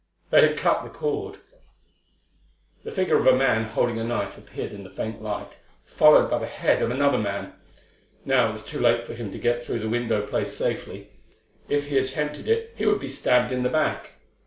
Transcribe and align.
They 0.31 0.41
had 0.41 0.57
cut 0.57 0.83
the 0.83 0.89
cord! 0.89 1.37
The 2.83 2.89
figure 2.89 3.17
of 3.19 3.27
a 3.27 3.35
man 3.35 3.65
holding 3.65 3.99
a 3.99 4.03
knife 4.03 4.35
appeared 4.35 4.73
in 4.73 4.83
the 4.83 4.89
faint 4.89 5.21
light, 5.21 5.51
followed 5.85 6.27
by 6.27 6.39
the 6.39 6.47
head 6.47 6.81
of 6.81 6.89
another 6.89 7.19
man. 7.19 7.53
Now 8.25 8.49
it 8.49 8.53
was 8.53 8.63
too 8.65 8.79
late 8.79 9.05
for 9.05 9.13
him 9.13 9.31
to 9.31 9.37
get 9.37 9.63
through 9.63 9.77
the 9.77 9.89
window 9.89 10.25
place 10.25 10.55
safely; 10.57 11.09
if 11.69 11.89
he 11.89 11.99
attempted 11.99 12.47
it 12.47 12.73
he 12.75 12.87
would 12.87 12.99
be 12.99 13.07
stabbed 13.07 13.51
in 13.51 13.61
the 13.61 13.69
back. 13.69 14.13